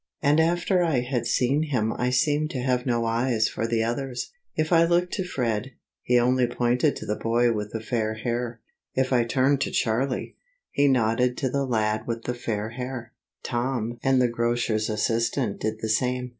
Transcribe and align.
and 0.19 0.39
after 0.39 0.81
I 0.81 1.01
had 1.01 1.27
seen 1.27 1.61
him 1.61 1.93
I 1.93 2.09
seemed 2.09 2.49
to 2.49 2.59
have 2.59 2.87
no 2.87 3.05
eyes 3.05 3.47
for 3.47 3.67
the 3.67 3.83
others. 3.83 4.31
If 4.55 4.73
I 4.73 4.83
looked 4.83 5.13
to 5.13 5.23
Fred, 5.23 5.73
he 6.01 6.17
only 6.19 6.47
pointed 6.47 6.95
to 6.95 7.05
the 7.05 7.15
boy 7.15 7.53
with 7.53 7.71
the 7.71 7.81
fair 7.81 8.15
hair. 8.15 8.61
If 8.95 9.13
I 9.13 9.25
turned 9.25 9.61
to 9.61 9.69
Charlie, 9.69 10.37
he 10.71 10.87
nodded 10.87 11.37
to 11.37 11.51
the 11.51 11.65
lad 11.67 12.07
with 12.07 12.23
the 12.23 12.33
fair 12.33 12.69
hair. 12.71 13.13
Tom 13.43 13.99
and 14.01 14.19
the 14.19 14.27
grocer's 14.27 14.89
assistant 14.89 15.59
did 15.59 15.81
the 15.81 15.89
same. 15.89 16.29